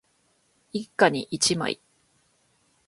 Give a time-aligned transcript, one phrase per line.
[0.73, 1.79] 一家に一枚